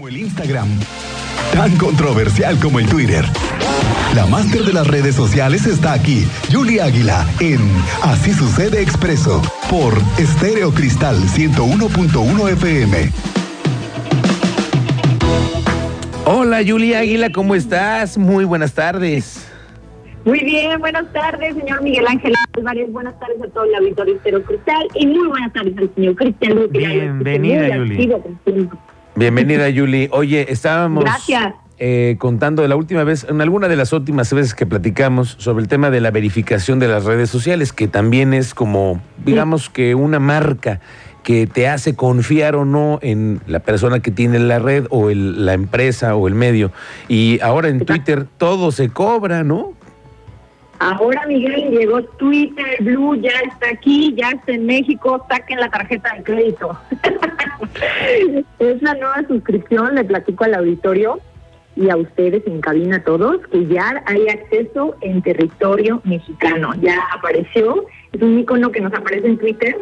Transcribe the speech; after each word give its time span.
como 0.00 0.08
el 0.08 0.16
Instagram, 0.16 0.66
tan 1.52 1.76
controversial 1.76 2.58
como 2.58 2.78
el 2.78 2.86
Twitter. 2.86 3.22
La 4.14 4.24
máster 4.24 4.62
de 4.62 4.72
las 4.72 4.86
redes 4.86 5.14
sociales 5.14 5.66
está 5.66 5.92
aquí, 5.92 6.26
Julie 6.50 6.80
Águila, 6.80 7.26
en 7.38 7.60
Así 8.00 8.32
sucede 8.32 8.80
expreso, 8.80 9.42
por 9.68 9.92
Estéreo 10.18 10.72
Cristal 10.72 11.16
101.1 11.18 12.52
FM. 12.52 13.10
Hola 16.24 16.62
Julie 16.66 16.96
Águila, 16.96 17.30
¿cómo 17.30 17.54
estás? 17.54 18.16
Muy 18.16 18.46
buenas 18.46 18.72
tardes. 18.72 19.46
Muy 20.24 20.40
bien, 20.40 20.80
buenas 20.80 21.12
tardes, 21.12 21.56
señor 21.56 21.82
Miguel 21.82 22.06
Ángel 22.08 22.32
Álvarez. 22.56 22.90
Buenas 22.90 23.20
tardes 23.20 23.42
a 23.42 23.48
todo 23.48 23.64
el 23.64 23.74
auditorio 23.74 24.14
Estero 24.14 24.42
Cristal 24.44 24.88
y 24.94 25.06
muy 25.06 25.28
buenas 25.28 25.52
tardes 25.52 25.76
al 25.76 25.94
señor 25.94 26.14
Cristian 26.14 26.54
Luque. 26.54 26.78
Bienvenida, 26.78 27.76
Yuli. 27.76 28.08
Bienvenida, 29.14 29.68
Yuli. 29.68 30.08
Oye, 30.12 30.46
estábamos 30.50 31.04
eh, 31.78 32.16
contando 32.18 32.62
de 32.62 32.68
la 32.68 32.76
última 32.76 33.04
vez, 33.04 33.26
en 33.28 33.40
alguna 33.40 33.68
de 33.68 33.76
las 33.76 33.92
últimas 33.92 34.32
veces 34.32 34.54
que 34.54 34.66
platicamos 34.66 35.36
sobre 35.38 35.62
el 35.62 35.68
tema 35.68 35.90
de 35.90 36.00
la 36.00 36.10
verificación 36.10 36.78
de 36.78 36.88
las 36.88 37.04
redes 37.04 37.30
sociales, 37.30 37.72
que 37.72 37.88
también 37.88 38.34
es 38.34 38.54
como, 38.54 39.00
digamos 39.24 39.68
que 39.68 39.94
una 39.94 40.18
marca 40.18 40.80
que 41.22 41.46
te 41.46 41.68
hace 41.68 41.94
confiar 41.96 42.56
o 42.56 42.64
no 42.64 42.98
en 43.02 43.40
la 43.46 43.60
persona 43.60 44.00
que 44.00 44.10
tiene 44.10 44.38
la 44.38 44.58
red 44.58 44.86
o 44.90 45.10
el, 45.10 45.44
la 45.44 45.54
empresa 45.54 46.14
o 46.14 46.28
el 46.28 46.34
medio. 46.34 46.70
Y 47.08 47.40
ahora 47.40 47.68
en 47.68 47.84
Twitter 47.84 48.26
todo 48.38 48.72
se 48.72 48.88
cobra, 48.90 49.42
¿no? 49.42 49.74
Ahora, 50.80 51.26
Miguel, 51.26 51.70
llegó 51.72 52.02
Twitter, 52.02 52.78
Blue, 52.80 53.14
ya 53.14 53.38
está 53.46 53.68
aquí, 53.70 54.14
ya 54.16 54.30
está 54.30 54.52
en 54.52 54.64
México, 54.64 55.22
saquen 55.28 55.60
la 55.60 55.68
tarjeta 55.68 56.14
de 56.16 56.22
crédito. 56.22 56.78
es 58.58 58.82
la 58.82 58.94
nueva 58.94 59.24
suscripción, 59.28 59.94
le 59.94 60.04
platico 60.04 60.44
al 60.44 60.54
auditorio 60.54 61.20
y 61.76 61.88
a 61.88 61.96
ustedes 61.96 62.42
en 62.46 62.60
cabina 62.60 63.02
todos, 63.04 63.46
que 63.48 63.66
ya 63.66 64.02
hay 64.06 64.28
acceso 64.28 64.96
en 65.00 65.22
territorio 65.22 66.00
mexicano. 66.04 66.72
Ya 66.80 66.96
apareció, 67.14 67.84
es 68.12 68.20
un 68.20 68.38
icono 68.38 68.70
que 68.70 68.80
nos 68.80 68.92
aparece 68.92 69.28
en 69.28 69.38
Twitter, 69.38 69.76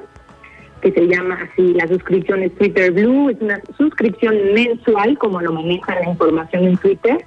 que 0.83 0.93
se 0.93 1.07
llama 1.09 1.39
así, 1.43 1.75
la 1.75 1.89
suscripción 1.89 2.43
es 2.43 2.55
Twitter 2.55 2.93
Blue, 2.93 3.31
es 3.31 3.41
una 3.41 3.61
suscripción 3.77 4.37
mensual, 4.55 5.19
como 5.19 5.41
lo 5.41 5.53
maneja 5.53 5.95
la 5.97 6.11
información 6.11 6.65
en 6.65 6.77
Twitter 6.77 7.25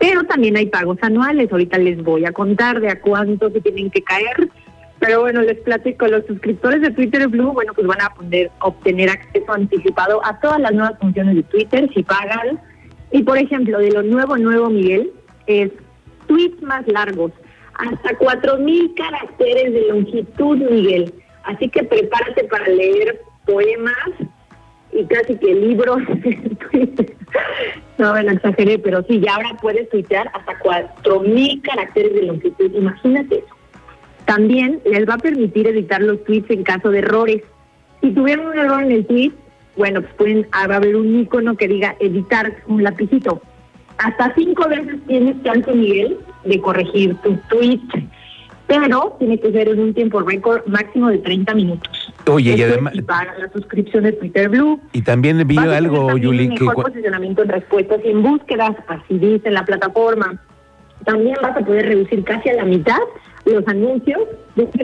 pero 0.00 0.24
también 0.24 0.56
hay 0.56 0.66
pagos 0.66 0.96
anuales. 1.02 1.52
Ahorita 1.52 1.76
les 1.76 2.02
voy 2.02 2.24
a 2.24 2.32
contar 2.32 2.80
de 2.80 2.88
a 2.88 2.98
cuánto 2.98 3.50
se 3.50 3.60
tienen 3.60 3.90
que 3.90 4.02
caer. 4.02 4.48
Pero 5.00 5.22
bueno, 5.22 5.40
les 5.40 5.58
platico, 5.60 6.06
los 6.06 6.26
suscriptores 6.26 6.82
de 6.82 6.90
Twitter 6.90 7.26
Blue, 7.26 7.52
bueno, 7.52 7.72
pues 7.74 7.86
van 7.86 8.02
a 8.02 8.14
poder 8.14 8.50
obtener 8.60 9.08
acceso 9.08 9.52
anticipado 9.52 10.20
a 10.24 10.38
todas 10.40 10.60
las 10.60 10.72
nuevas 10.72 10.98
funciones 11.00 11.36
de 11.36 11.42
Twitter 11.44 11.88
si 11.94 12.02
pagan. 12.02 12.60
Y 13.10 13.22
por 13.22 13.38
ejemplo, 13.38 13.78
de 13.78 13.90
lo 13.90 14.02
nuevo, 14.02 14.36
nuevo, 14.36 14.68
Miguel, 14.68 15.10
es 15.46 15.70
tweets 16.26 16.62
más 16.62 16.86
largos, 16.86 17.32
hasta 17.74 18.10
4.000 18.18 18.94
caracteres 18.94 19.72
de 19.72 19.88
longitud, 19.88 20.58
Miguel. 20.58 21.12
Así 21.44 21.68
que 21.70 21.82
prepárate 21.82 22.44
para 22.44 22.68
leer 22.68 23.22
poemas 23.46 23.96
y 24.92 25.04
casi 25.06 25.34
que 25.36 25.54
libros 25.54 25.98
no, 27.98 28.10
bueno, 28.10 28.32
exageré, 28.32 28.78
pero 28.78 29.02
sí, 29.04 29.20
ya 29.20 29.34
ahora 29.34 29.56
puedes 29.62 29.88
tuitear 29.88 30.30
hasta 30.34 30.58
4.000 30.60 31.62
caracteres 31.62 32.14
de 32.14 32.22
longitud. 32.22 32.70
Imagínate 32.74 33.38
eso. 33.38 33.59
También 34.30 34.80
les 34.84 35.08
va 35.08 35.14
a 35.14 35.18
permitir 35.18 35.66
editar 35.66 36.00
los 36.00 36.22
tweets 36.22 36.48
en 36.50 36.62
caso 36.62 36.90
de 36.90 37.00
errores. 37.00 37.42
Si 38.00 38.12
tuvieron 38.12 38.46
un 38.46 38.56
error 38.56 38.80
en 38.80 38.92
el 38.92 39.04
tweet, 39.04 39.32
bueno, 39.76 40.02
pues 40.02 40.14
pueden, 40.14 40.46
ah, 40.52 40.68
va 40.68 40.74
a 40.74 40.76
haber 40.76 40.94
un 40.94 41.18
icono 41.18 41.56
que 41.56 41.66
diga 41.66 41.96
editar 41.98 42.62
un 42.68 42.84
lapicito. 42.84 43.42
Hasta 43.98 44.32
cinco 44.36 44.68
veces 44.68 45.00
tienes 45.08 45.42
chance, 45.42 45.72
Miguel, 45.72 46.16
de 46.44 46.60
corregir 46.60 47.16
tu 47.24 47.36
tweet 47.48 47.80
pero 48.68 49.16
tiene 49.18 49.36
que 49.40 49.50
ser 49.50 49.68
en 49.68 49.80
un 49.80 49.94
tiempo 49.94 50.20
récord 50.20 50.64
máximo 50.66 51.08
de 51.08 51.18
30 51.18 51.54
minutos. 51.54 52.12
Oye, 52.28 52.54
y 52.56 52.62
además... 52.62 52.94
Y 52.94 53.02
para 53.02 53.36
la 53.36 53.50
suscripción 53.50 54.04
de 54.04 54.12
Twitter 54.12 54.48
Blue. 54.48 54.80
Y 54.92 55.02
también 55.02 55.44
vi 55.44 55.58
algo, 55.58 56.16
Yuli, 56.16 56.54
que... 56.54 56.66
Mejor 56.66 56.84
posicionamiento 56.84 57.42
en 57.42 57.48
respuestas 57.48 57.98
y 58.04 58.10
en 58.10 58.22
búsquedas, 58.22 58.76
así 58.86 59.18
dice 59.18 59.50
la 59.50 59.64
plataforma. 59.64 60.40
También 61.04 61.34
vas 61.42 61.56
a 61.56 61.64
poder 61.66 61.86
reducir 61.86 62.22
casi 62.22 62.50
a 62.50 62.54
la 62.54 62.64
mitad 62.64 63.00
los 63.50 63.66
anuncios. 63.68 64.20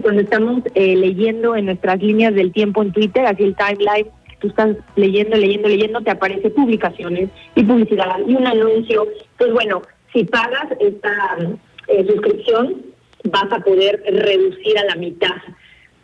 Cuando 0.02 0.22
estamos 0.22 0.62
eh, 0.74 0.96
leyendo 0.96 1.56
en 1.56 1.66
nuestras 1.66 2.00
líneas 2.02 2.34
del 2.34 2.52
tiempo 2.52 2.82
en 2.82 2.92
Twitter, 2.92 3.26
así 3.26 3.42
el 3.42 3.56
timeline, 3.56 4.08
tú 4.40 4.48
estás 4.48 4.76
leyendo, 4.96 5.36
leyendo, 5.36 5.68
leyendo, 5.68 6.00
te 6.00 6.10
aparece 6.10 6.50
publicaciones 6.50 7.30
y 7.54 7.62
publicidad 7.62 8.18
y 8.26 8.34
un 8.34 8.46
anuncio. 8.46 9.06
Pues 9.38 9.52
bueno, 9.52 9.82
si 10.12 10.24
pagas 10.24 10.68
esta 10.80 11.38
eh, 11.88 12.06
suscripción, 12.06 12.82
vas 13.24 13.50
a 13.50 13.60
poder 13.60 14.02
reducir 14.06 14.78
a 14.78 14.84
la 14.84 14.96
mitad 14.96 15.36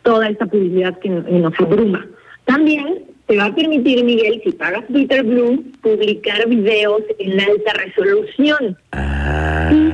toda 0.03 0.29
esta 0.29 0.45
publicidad 0.45 0.97
que 0.99 1.09
nos 1.09 1.53
abruma. 1.59 2.05
También 2.45 3.05
te 3.27 3.37
va 3.37 3.45
a 3.45 3.55
permitir, 3.55 4.03
Miguel, 4.03 4.41
si 4.43 4.51
pagas 4.51 4.85
Twitter 4.87 5.23
Blue, 5.23 5.63
publicar 5.81 6.47
videos 6.47 7.01
en 7.19 7.39
alta 7.39 7.73
resolución 7.73 8.77
ah. 8.91 9.42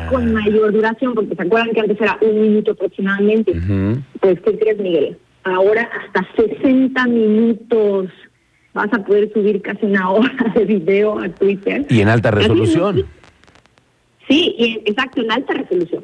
Y 0.09 0.13
con 0.13 0.33
mayor 0.33 0.71
duración, 0.71 1.13
porque 1.13 1.35
se 1.35 1.41
acuerdan 1.41 1.73
que 1.73 1.81
antes 1.81 2.01
era 2.01 2.17
un 2.21 2.41
minuto 2.41 2.71
aproximadamente. 2.71 3.53
Pues, 4.19 4.39
¿qué 4.41 4.59
crees, 4.59 4.79
Miguel? 4.79 5.17
Ahora 5.43 5.89
hasta 6.05 6.27
60 6.35 7.07
minutos 7.07 8.09
vas 8.73 8.93
a 8.93 9.03
poder 9.03 9.31
subir 9.33 9.61
casi 9.61 9.85
una 9.85 10.09
hora 10.11 10.31
de 10.55 10.65
video 10.65 11.19
a 11.19 11.29
Twitter. 11.29 11.85
Y 11.89 12.01
en 12.01 12.09
alta 12.09 12.31
resolución. 12.31 13.05
Sí, 14.27 14.81
exacto, 14.85 15.21
en 15.21 15.31
alta 15.31 15.53
resolución. 15.53 16.03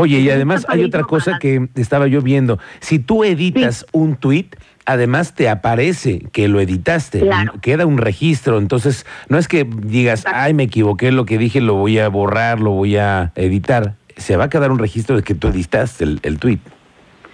Oye, 0.00 0.20
y 0.20 0.30
además 0.30 0.64
hay 0.68 0.84
otra 0.84 1.02
cosa 1.02 1.40
que 1.40 1.68
estaba 1.74 2.06
yo 2.06 2.22
viendo. 2.22 2.60
Si 2.78 3.00
tú 3.00 3.24
editas 3.24 3.84
un 3.90 4.14
tweet, 4.14 4.46
además 4.84 5.34
te 5.34 5.48
aparece 5.48 6.20
que 6.30 6.46
lo 6.46 6.60
editaste, 6.60 7.28
queda 7.62 7.84
un 7.84 7.98
registro, 7.98 8.58
entonces 8.58 9.06
no 9.28 9.38
es 9.38 9.48
que 9.48 9.66
digas, 9.68 10.24
ay, 10.26 10.54
me 10.54 10.62
equivoqué, 10.62 11.10
lo 11.10 11.26
que 11.26 11.36
dije 11.36 11.60
lo 11.60 11.74
voy 11.74 11.98
a 11.98 12.08
borrar, 12.08 12.60
lo 12.60 12.70
voy 12.70 12.96
a 12.96 13.32
editar, 13.34 13.94
se 14.16 14.36
va 14.36 14.44
a 14.44 14.48
quedar 14.48 14.70
un 14.70 14.78
registro 14.78 15.16
de 15.16 15.24
que 15.24 15.34
tú 15.34 15.48
editaste 15.48 16.04
el, 16.04 16.20
el 16.22 16.38
tweet. 16.38 16.60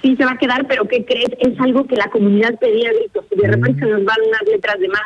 Sí, 0.01 0.17
se 0.17 0.25
va 0.25 0.33
a 0.33 0.39
quedar, 0.39 0.67
pero 0.67 0.89
¿qué 0.89 1.05
crees? 1.05 1.33
Es 1.41 1.61
algo 1.61 1.87
que 1.87 1.97
la 1.97 2.09
comunidad 2.09 2.59
pedía 2.59 2.91
gritos, 2.95 3.27
de 3.31 3.47
repente 3.47 3.85
se 3.85 3.91
nos 3.91 4.05
van 4.07 4.17
unas 4.27 4.43
letras 4.51 4.81
de 4.81 4.89
más, 4.89 5.01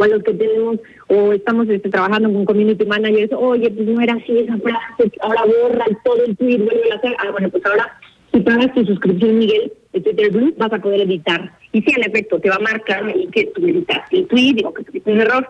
o 0.00 0.04
a 0.04 0.08
los 0.08 0.22
que 0.22 0.32
tenemos 0.32 0.78
o 1.08 1.32
estamos 1.32 1.68
este, 1.68 1.90
trabajando 1.90 2.32
con 2.32 2.46
community 2.46 2.86
managers, 2.86 3.32
oye, 3.34 3.70
pues 3.70 3.86
no 3.86 4.00
era 4.00 4.14
así 4.14 4.38
esa 4.38 4.56
frase, 4.56 5.12
ahora 5.20 5.44
borra 5.44 5.84
todo 6.02 6.24
el 6.24 6.36
tweet, 6.36 6.58
vuelve 6.58 6.90
a 6.90 6.96
hacer. 6.96 7.14
Ah, 7.18 7.30
bueno, 7.30 7.50
pues 7.50 7.64
ahora 7.66 7.98
si 8.32 8.40
pagas 8.40 8.72
tu 8.72 8.84
suscripción, 8.86 9.38
Miguel, 9.38 9.72
de 9.92 10.00
Twitter 10.00 10.30
Blue, 10.30 10.54
vas 10.56 10.72
a 10.72 10.78
poder 10.78 11.02
editar. 11.02 11.52
Y 11.72 11.82
sí, 11.82 11.92
en 11.94 12.04
efecto, 12.04 12.38
te 12.38 12.48
va 12.48 12.56
a 12.56 12.60
marcar 12.60 13.12
que 13.30 13.44
tú 13.46 13.66
editaste 13.66 14.20
el 14.20 14.26
tweet, 14.28 14.54
digo 14.54 14.72
que 14.72 14.84
tuviste 14.84 15.12
un 15.12 15.20
error, 15.20 15.46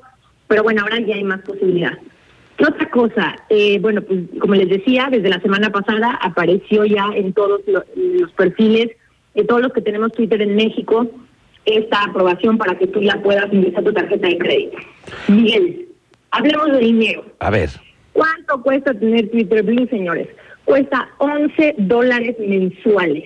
pero 0.49 0.65
bueno, 0.65 0.83
ahora 0.83 0.99
ya 0.99 1.15
hay 1.15 1.25
más 1.25 1.43
posibilidad. 1.43 1.93
Otra 2.59 2.91
cosa, 2.91 3.37
eh, 3.51 3.79
bueno, 3.79 4.03
pues 4.03 4.21
como 4.41 4.57
les 4.57 4.69
decía, 4.69 5.09
desde 5.11 5.29
la 5.29 5.41
semana 5.41 5.71
pasada 5.71 6.19
apareció 6.21 6.85
ya 6.85 7.07
en 7.15 7.33
todos 7.35 7.61
los, 7.69 7.85
los 7.95 8.33
perfiles, 8.33 8.91
de 9.35 9.45
todos 9.45 9.63
los 9.63 9.73
que 9.73 9.81
tenemos 9.81 10.13
Twitter 10.13 10.43
en 10.43 10.57
México, 10.57 11.09
esta 11.79 12.05
aprobación 12.05 12.59
para 12.59 12.77
que 12.77 12.87
tú 12.87 13.01
ya 13.01 13.21
puedas 13.23 13.53
ingresar 13.53 13.85
tu 13.85 13.93
tarjeta 13.93 14.29
de 14.29 14.39
crédito. 14.39 14.79
Miguel, 15.29 15.89
hablemos 16.31 16.73
de 16.73 16.79
dinero. 16.79 17.25
A 17.39 17.51
ver. 17.51 17.71
¿Cuánto 18.13 18.63
cuesta 18.63 18.93
tener 18.93 19.31
Twitter 19.31 19.63
Blue, 19.63 19.87
señores? 19.89 20.29
Cuesta 20.65 21.09
11 21.19 21.75
dólares 21.79 22.37
mensuales. 22.39 23.25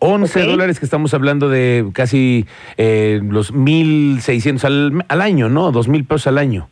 11 0.00 0.46
dólares 0.46 0.78
que 0.78 0.84
estamos 0.84 1.12
hablando 1.14 1.48
de 1.48 1.88
casi 1.92 2.46
eh, 2.76 3.20
los 3.24 3.52
1.600 3.52 4.64
al, 4.64 5.04
al 5.08 5.20
año, 5.20 5.48
¿no? 5.48 5.72
2.000 5.72 6.06
pesos 6.06 6.26
al 6.28 6.38
año. 6.38 6.68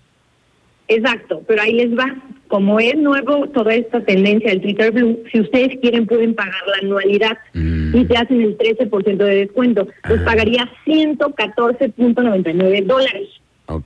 Exacto, 0.88 1.42
pero 1.46 1.62
ahí 1.62 1.72
les 1.72 1.98
va. 1.98 2.14
Como 2.48 2.78
es 2.78 2.96
nuevo 2.96 3.48
toda 3.48 3.74
esta 3.74 4.00
tendencia 4.00 4.50
del 4.50 4.60
Twitter 4.60 4.92
Blue, 4.92 5.18
si 5.32 5.40
ustedes 5.40 5.78
quieren 5.80 6.06
pueden 6.06 6.34
pagar 6.34 6.62
la 6.68 6.78
anualidad 6.86 7.38
y 7.54 8.04
te 8.04 8.16
hacen 8.16 8.40
el 8.40 8.56
13% 8.56 9.16
de 9.16 9.34
descuento. 9.34 9.88
Pues 10.06 10.20
pagaría 10.22 10.68
114.99 10.86 12.84
dólares. 12.84 13.28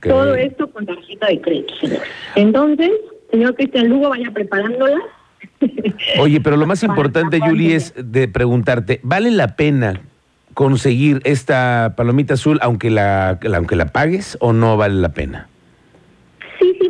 Todo 0.01 0.35
esto 0.35 0.69
con 0.71 0.85
tarjeta 0.85 1.27
de 1.27 1.41
crédito, 1.41 1.73
Entonces, 2.35 2.91
señor 3.31 3.55
Cristian 3.55 3.89
Lugo, 3.89 4.09
vaya 4.09 4.29
preparándola. 4.31 4.97
Oye, 6.19 6.39
pero 6.39 6.55
lo 6.57 6.67
más 6.67 6.83
importante, 6.83 7.39
Julie, 7.39 7.75
es 7.75 7.93
de 7.97 8.27
preguntarte, 8.27 8.99
¿vale 9.03 9.31
la 9.31 9.55
pena 9.55 10.01
conseguir 10.53 11.21
esta 11.23 11.93
palomita 11.97 12.35
azul 12.35 12.59
aunque 12.61 12.91
la, 12.91 13.39
aunque 13.55 13.75
la 13.75 13.87
pagues 13.87 14.37
o 14.39 14.53
no 14.53 14.77
vale 14.77 14.95
la 14.95 15.09
pena? 15.09 15.47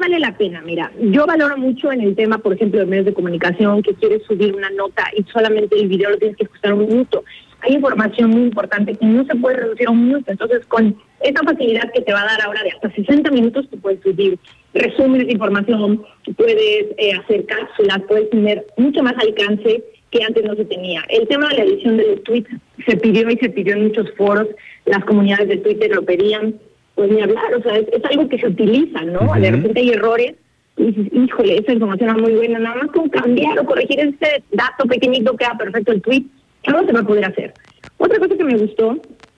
Vale 0.02 0.18
la 0.18 0.36
pena. 0.36 0.64
Mira, 0.66 0.92
yo 1.00 1.28
valoro 1.28 1.56
mucho 1.58 1.92
en 1.92 2.02
el 2.02 2.16
tema, 2.16 2.40
por 2.40 2.54
ejemplo, 2.54 2.80
de 2.80 2.88
medios 2.88 3.06
de 3.06 3.14
comunicación, 3.14 3.84
que 3.84 3.94
quieres 3.94 4.24
subir 4.24 4.56
una 4.56 4.72
nota 4.72 5.08
y 5.16 5.24
solamente 5.32 5.80
el 5.80 5.90
video 5.90 6.10
lo 6.10 6.18
tienes 6.18 6.38
que 6.38 6.46
escuchar 6.46 6.74
un 6.74 6.88
minuto. 6.88 7.24
Hay 7.60 7.76
información 7.76 8.32
muy 8.32 8.42
importante 8.42 8.96
que 8.96 9.06
no 9.06 9.24
se 9.26 9.36
puede 9.36 9.58
reducir 9.58 9.88
a 9.88 9.92
un 9.92 10.08
minuto. 10.08 10.32
Entonces, 10.32 10.66
con 10.66 10.98
esta 11.20 11.44
facilidad 11.44 11.92
que 11.94 12.02
te 12.02 12.14
va 12.14 12.24
a 12.24 12.26
dar 12.26 12.42
ahora 12.42 12.64
de 12.64 12.72
hasta 12.72 12.90
60 12.90 13.30
minutos, 13.30 13.70
tú 13.70 13.78
puedes 13.78 14.02
subir 14.02 14.40
resúmenes 14.74 15.28
de 15.28 15.34
información, 15.34 16.04
puedes 16.36 16.88
eh, 16.98 17.14
hacer 17.14 17.46
cápsulas, 17.46 18.02
puedes 18.08 18.28
tener 18.32 18.66
mucho 18.78 19.04
más 19.04 19.14
alcance 19.20 19.84
que 20.10 20.24
antes 20.24 20.44
no 20.44 20.56
se 20.56 20.66
tenía. 20.66 21.04
El 21.10 21.28
tema 21.28 21.48
de 21.50 21.58
la 21.58 21.64
edición 21.66 21.98
de 21.98 22.08
los 22.08 22.24
tweets 22.24 22.50
se 22.88 22.98
pidió 22.98 23.30
y 23.30 23.38
se 23.38 23.50
pidió 23.50 23.76
en 23.76 23.84
muchos 23.84 24.12
foros, 24.18 24.48
las 24.86 25.06
comunidades 25.06 25.48
de 25.48 25.58
Twitter 25.58 25.92
lo 25.94 26.04
pedían, 26.04 26.56
pues 26.96 27.12
ni 27.12 27.22
hablar, 27.22 27.56
o 27.56 27.62
sea, 27.62 27.78
es, 27.78 28.06
algo 28.06 28.28
que 28.28 28.38
se 28.38 28.48
utiliza, 28.48 29.02
¿no? 29.02 29.34
De 29.34 29.52
repente 29.52 29.80
hay 29.80 29.90
errores 29.92 30.36
y 30.78 30.86
dices, 30.92 31.14
híjole, 31.14 31.58
esa 31.58 31.74
información 31.74 32.16
es 32.16 32.22
muy 32.22 32.34
buena, 32.34 32.60
nada 32.60 32.76
más 32.76 32.92
con 32.92 33.10
cambiar 33.10 33.60
o 33.60 33.66
corregir 33.66 34.00
este 34.00 34.44
dato 34.52 34.86
pequeñito 34.88 35.36
queda 35.36 35.58
perfecto 35.58 35.92
el 35.92 36.02
tweet, 36.02 36.26
algo 36.66 36.86
se 36.86 36.94
va 36.94 37.00
a 37.00 37.08
poder 37.08 37.26
hacer. 37.26 37.54
Otra 37.98 38.20
cosa 38.20 38.36
que 38.36 38.44
me 38.44 38.58
gustó 38.58 38.98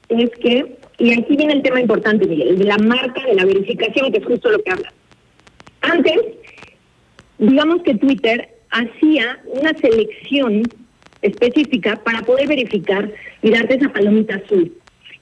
es 0.10 0.30
que, 0.42 0.78
y 0.98 1.14
aquí 1.14 1.36
viene 1.36 1.54
el 1.54 1.62
tema 1.62 1.82
importante, 1.82 2.28
Miguel, 2.28 2.58
de 2.58 2.66
la 2.66 2.78
marca 2.78 3.26
de 3.26 3.36
la 3.36 3.46
verificación, 3.46 4.12
que 4.12 4.20
es 4.20 4.26
justo 4.26 4.50
lo 4.50 4.60
que 4.60 4.72
habla. 4.72 4.94
Antes, 5.82 6.20
digamos 7.38 7.82
que 7.84 7.96
Twitter 7.96 8.50
hacía 8.70 9.40
una 9.46 9.74
selección 9.78 10.64
específica 11.22 11.96
para 12.04 12.22
poder 12.22 12.48
verificar 12.48 13.10
y 13.42 13.52
darte 13.52 13.76
esa 13.76 13.90
palomita 13.90 14.36
azul. 14.36 14.72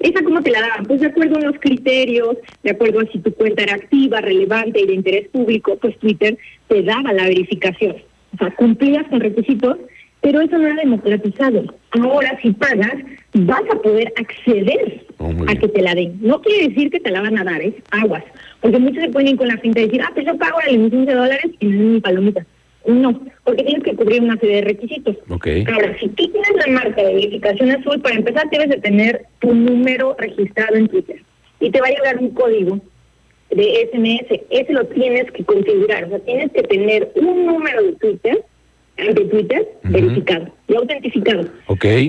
¿Esa 0.03 0.23
cómo 0.23 0.41
te 0.41 0.51
la 0.51 0.61
daban? 0.61 0.85
Pues 0.85 1.01
de 1.01 1.07
acuerdo 1.07 1.35
a 1.35 1.39
unos 1.39 1.59
criterios, 1.59 2.37
de 2.63 2.71
acuerdo 2.71 3.01
a 3.01 3.05
si 3.11 3.19
tu 3.19 3.33
cuenta 3.33 3.63
era 3.63 3.75
activa, 3.75 4.21
relevante 4.21 4.81
y 4.81 4.87
de 4.87 4.93
interés 4.93 5.27
público, 5.29 5.77
pues 5.77 5.97
Twitter 5.99 6.37
te 6.67 6.81
daba 6.81 7.13
la 7.13 7.25
verificación. 7.25 7.97
O 8.33 8.37
sea, 8.37 8.55
cumplías 8.55 9.07
con 9.07 9.19
requisitos, 9.19 9.77
pero 10.21 10.41
eso 10.41 10.57
no 10.57 10.67
era 10.67 10.75
democratizado. 10.75 11.63
Ahora, 11.91 12.39
si 12.41 12.51
pagas, 12.51 12.95
vas 13.33 13.63
a 13.71 13.81
poder 13.81 14.11
acceder 14.15 15.05
oh, 15.17 15.31
a 15.47 15.55
que 15.55 15.67
te 15.67 15.81
la 15.81 15.93
den. 15.93 16.17
No 16.21 16.41
quiere 16.41 16.69
decir 16.69 16.89
que 16.89 16.99
te 16.99 17.11
la 17.11 17.21
van 17.21 17.37
a 17.37 17.43
dar, 17.43 17.61
es 17.61 17.73
aguas. 17.91 18.23
Porque 18.61 18.79
muchos 18.79 19.03
se 19.03 19.09
ponen 19.09 19.37
con 19.37 19.47
la 19.47 19.57
finta 19.57 19.79
de 19.79 19.87
decir, 19.87 20.01
ah, 20.01 20.11
pues 20.13 20.25
yo 20.25 20.37
pago 20.37 20.59
la 20.65 20.71
emisión 20.71 21.05
de 21.05 21.13
dólares 21.13 21.51
y 21.59 21.65
no 21.65 21.73
es 21.73 21.89
mi 21.93 21.99
palomita. 21.99 22.45
No, 22.85 23.21
porque 23.43 23.63
tienes 23.63 23.83
que 23.83 23.95
cubrir 23.95 24.21
una 24.21 24.37
serie 24.37 24.57
de 24.57 24.61
requisitos. 24.61 25.15
Ahora, 25.29 25.95
si 25.99 26.07
tú 26.09 26.27
tienes 26.27 26.65
la 26.65 26.73
marca 26.73 27.03
de 27.03 27.13
verificación 27.13 27.71
azul, 27.71 28.01
para 28.01 28.15
empezar 28.15 28.49
debes 28.49 28.69
de 28.69 28.77
tener 28.77 29.25
tu 29.39 29.53
número 29.53 30.15
registrado 30.17 30.75
en 30.75 30.87
Twitter. 30.87 31.21
Y 31.59 31.69
te 31.69 31.79
va 31.79 31.87
a 31.87 31.91
llegar 31.91 32.17
un 32.17 32.31
código 32.31 32.79
de 33.51 33.89
SMS. 33.91 34.41
Ese 34.49 34.73
lo 34.73 34.85
tienes 34.85 35.31
que 35.31 35.43
configurar. 35.43 36.05
O 36.05 36.09
sea, 36.09 36.19
tienes 36.19 36.51
que 36.51 36.63
tener 36.63 37.11
un 37.15 37.45
número 37.45 37.83
de 37.83 37.93
Twitter, 37.93 38.43
de 38.97 39.25
Twitter, 39.25 39.67
verificado 39.83 40.53
y 40.67 40.75
autentificado. 40.75 41.47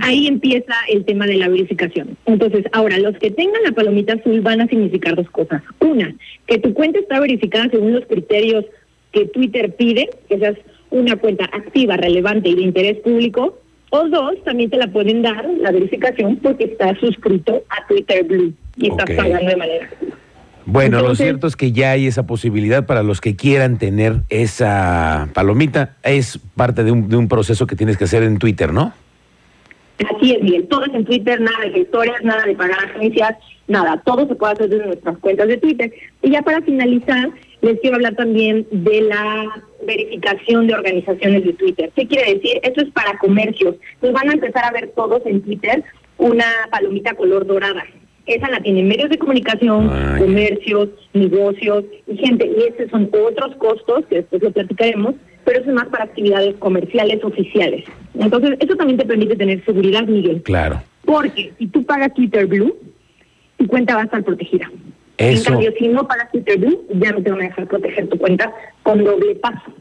Ahí 0.02 0.26
empieza 0.26 0.74
el 0.88 1.04
tema 1.04 1.26
de 1.26 1.36
la 1.36 1.48
verificación. 1.48 2.16
Entonces, 2.26 2.64
ahora, 2.72 2.98
los 2.98 3.16
que 3.18 3.30
tengan 3.30 3.62
la 3.62 3.72
palomita 3.72 4.14
azul 4.14 4.40
van 4.40 4.60
a 4.60 4.68
significar 4.68 5.16
dos 5.16 5.28
cosas. 5.30 5.62
Una, 5.80 6.14
que 6.46 6.58
tu 6.58 6.72
cuenta 6.74 6.98
está 6.98 7.20
verificada 7.20 7.68
según 7.70 7.94
los 7.94 8.06
criterios 8.06 8.64
que 9.12 9.26
Twitter 9.26 9.74
pide, 9.76 10.10
que 10.28 10.38
seas 10.38 10.56
una 10.90 11.16
cuenta 11.16 11.44
activa, 11.52 11.96
relevante 11.96 12.48
y 12.48 12.54
de 12.54 12.62
interés 12.62 12.96
público, 12.98 13.58
o 13.90 14.08
dos, 14.08 14.42
también 14.44 14.70
te 14.70 14.78
la 14.78 14.86
pueden 14.88 15.22
dar 15.22 15.44
la 15.60 15.70
verificación 15.70 16.36
porque 16.36 16.64
estás 16.64 16.98
suscrito 16.98 17.62
a 17.68 17.86
Twitter 17.86 18.24
Blue 18.24 18.54
y 18.76 18.88
estás 18.88 19.10
pagando 19.10 19.50
de 19.50 19.56
manera. 19.56 19.90
Bueno, 20.64 21.02
lo 21.02 21.14
cierto 21.14 21.46
es 21.46 21.56
que 21.56 21.72
ya 21.72 21.90
hay 21.90 22.06
esa 22.06 22.26
posibilidad 22.26 22.86
para 22.86 23.02
los 23.02 23.20
que 23.20 23.36
quieran 23.36 23.78
tener 23.78 24.20
esa 24.28 25.28
palomita. 25.34 25.96
Es 26.02 26.38
parte 26.56 26.84
de 26.84 26.92
un, 26.92 27.08
de 27.08 27.16
un 27.16 27.28
proceso 27.28 27.66
que 27.66 27.76
tienes 27.76 27.96
que 27.96 28.04
hacer 28.04 28.22
en 28.22 28.38
Twitter, 28.38 28.72
¿no? 28.72 28.94
Así 29.98 30.32
es, 30.32 30.40
bien. 30.42 30.66
Todo 30.68 30.84
es 30.84 30.94
en 30.94 31.04
Twitter, 31.04 31.40
nada 31.40 31.70
de 31.72 31.80
historias, 31.80 32.22
nada 32.22 32.44
de 32.44 32.54
pagar 32.54 32.78
agencias, 32.84 33.36
nada. 33.68 34.00
Todo 34.04 34.26
se 34.26 34.34
puede 34.34 34.52
hacer 34.54 34.68
desde 34.68 34.86
nuestras 34.86 35.18
cuentas 35.18 35.48
de 35.48 35.58
Twitter. 35.58 35.92
Y 36.22 36.30
ya 36.30 36.42
para 36.42 36.62
finalizar, 36.62 37.30
les 37.60 37.78
quiero 37.80 37.96
hablar 37.96 38.14
también 38.16 38.66
de 38.70 39.02
la 39.02 39.62
verificación 39.86 40.66
de 40.66 40.74
organizaciones 40.74 41.44
de 41.44 41.52
Twitter. 41.52 41.90
¿Qué 41.94 42.06
quiere 42.06 42.34
decir? 42.34 42.60
Esto 42.62 42.82
es 42.82 42.90
para 42.90 43.18
comercios. 43.18 43.76
Nos 44.00 44.12
van 44.12 44.30
a 44.30 44.32
empezar 44.32 44.64
a 44.64 44.72
ver 44.72 44.92
todos 44.96 45.22
en 45.26 45.42
Twitter 45.42 45.84
una 46.18 46.46
palomita 46.70 47.14
color 47.14 47.46
dorada. 47.46 47.84
Esa 48.26 48.48
la 48.48 48.60
tienen 48.60 48.86
medios 48.86 49.10
de 49.10 49.18
comunicación, 49.18 49.88
comercios, 50.18 50.90
negocios 51.12 51.84
y 52.06 52.16
gente. 52.16 52.46
Y 52.46 52.62
esos 52.68 52.90
son 52.90 53.10
otros 53.26 53.56
costos 53.56 54.06
que 54.06 54.16
después 54.16 54.42
lo 54.42 54.52
platicaremos, 54.52 55.14
pero 55.44 55.60
eso 55.60 55.70
es 55.70 55.74
más 55.74 55.88
para 55.88 56.04
actividades 56.04 56.54
comerciales 56.56 57.22
oficiales. 57.24 57.84
Entonces, 58.18 58.56
eso 58.60 58.76
también 58.76 58.98
te 58.98 59.06
permite 59.06 59.36
tener 59.36 59.64
seguridad, 59.64 60.04
Miguel. 60.04 60.42
Claro. 60.42 60.82
Porque 61.04 61.52
si 61.58 61.66
tú 61.66 61.84
pagas 61.84 62.14
Twitter 62.14 62.46
Blue, 62.46 62.76
tu 63.56 63.66
cuenta 63.66 63.94
va 63.94 64.02
a 64.02 64.04
estar 64.04 64.22
protegida. 64.22 64.70
En 65.18 65.42
cambio, 65.42 65.72
si 65.78 65.88
no 65.88 66.06
pagas 66.06 66.30
Twitter 66.32 66.58
Blue, 66.58 66.84
ya 66.94 67.12
no 67.12 67.22
te 67.22 67.30
van 67.30 67.40
a 67.40 67.44
dejar 67.44 67.66
proteger 67.66 68.08
tu 68.08 68.18
cuenta 68.18 68.52
con 68.82 69.04
doble 69.04 69.34
paso. 69.36 69.72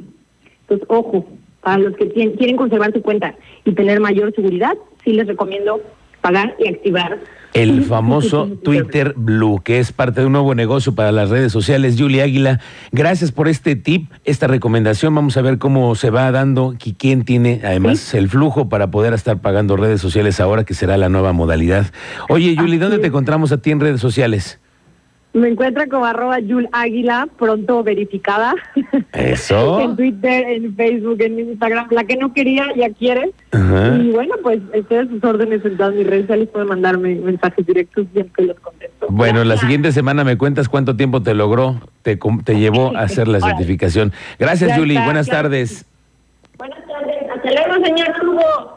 Entonces, 0.61 0.87
ojo, 0.89 1.25
para 1.61 1.77
los 1.77 1.95
que 1.95 2.09
quieren 2.09 2.57
conservar 2.57 2.91
tu 2.91 3.01
cuenta 3.01 3.35
y 3.65 3.71
tener 3.73 3.99
mayor 3.99 4.33
seguridad, 4.35 4.77
sí 5.03 5.13
les 5.13 5.27
recomiendo 5.27 5.81
pagar 6.21 6.55
y 6.59 6.67
activar 6.67 7.19
el 7.53 7.83
famoso 7.83 8.47
Twitter 8.63 9.13
Blue, 9.17 9.61
que 9.63 9.79
es 9.79 9.91
parte 9.91 10.21
de 10.21 10.27
un 10.27 10.33
nuevo 10.33 10.55
negocio 10.55 10.95
para 10.95 11.11
las 11.11 11.29
redes 11.29 11.51
sociales. 11.51 11.95
Julia 11.97 12.23
Águila, 12.23 12.59
gracias 12.91 13.31
por 13.31 13.47
este 13.47 13.75
tip, 13.75 14.09
esta 14.23 14.47
recomendación. 14.47 15.13
Vamos 15.13 15.35
a 15.37 15.41
ver 15.41 15.57
cómo 15.57 15.93
se 15.95 16.09
va 16.09 16.31
dando 16.31 16.75
y 16.83 16.93
quién 16.93 17.23
tiene 17.23 17.61
además 17.63 18.13
el 18.13 18.29
flujo 18.29 18.69
para 18.69 18.89
poder 18.89 19.13
estar 19.13 19.41
pagando 19.41 19.75
redes 19.75 19.99
sociales 20.01 20.39
ahora 20.39 20.63
que 20.63 20.73
será 20.73 20.97
la 20.97 21.09
nueva 21.09 21.33
modalidad. 21.33 21.87
Oye, 22.29 22.55
Julie, 22.57 22.79
¿dónde 22.79 22.99
te 22.99 23.07
encontramos 23.07 23.51
a 23.51 23.57
ti 23.57 23.71
en 23.71 23.79
redes 23.79 23.99
sociales? 23.99 24.59
Me 25.33 25.47
encuentra 25.47 25.87
como 25.87 26.05
arroba 26.05 26.39
Yul 26.39 26.67
Águila, 26.73 27.27
pronto 27.37 27.83
verificada. 27.83 28.53
Eso. 29.13 29.79
en 29.81 29.95
Twitter, 29.95 30.45
en 30.49 30.75
Facebook, 30.75 31.21
en 31.21 31.39
Instagram. 31.39 31.87
La 31.91 32.03
que 32.03 32.17
no 32.17 32.33
quería, 32.33 32.67
ya 32.75 32.89
quiere. 32.89 33.31
Y 33.53 34.11
bueno, 34.11 34.35
pues 34.43 34.59
estoy 34.73 34.97
a 34.97 35.05
sus 35.05 35.23
órdenes 35.23 35.63
en 35.63 35.77
todas 35.77 35.95
mis 35.95 36.05
redes 36.05 36.23
sociales. 36.23 36.49
Pueden 36.49 36.67
mandarme 36.67 37.15
mensajes 37.15 37.65
directos 37.65 38.07
siempre 38.11 38.45
los 38.45 38.59
contesto. 38.59 39.07
Bueno, 39.09 39.43
la 39.45 39.55
siguiente 39.55 39.93
semana 39.93 40.25
me 40.25 40.37
cuentas 40.37 40.67
cuánto 40.67 40.97
tiempo 40.97 41.21
te 41.21 41.33
logró, 41.33 41.79
te, 42.01 42.19
te 42.43 42.59
llevó 42.59 42.95
a 42.95 43.01
hacer 43.01 43.29
la 43.29 43.39
certificación. 43.47 44.11
Gracias, 44.37 44.77
Julie. 44.77 45.01
Buenas 45.01 45.27
tardes. 45.27 45.85
Buenas 46.57 46.79
tardes. 46.85 47.17
Hasta 47.33 47.51
luego, 47.51 47.85
señor 47.85 48.07
Hugo. 48.27 48.69